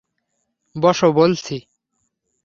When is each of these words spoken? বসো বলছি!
বসো 0.75 1.07
বলছি! 1.13 1.55